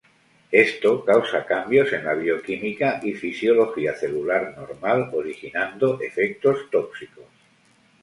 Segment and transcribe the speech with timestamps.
[0.65, 7.25] Esto causa cambios en la bioquímica y fisiología celular normal originando efectos tóxicos.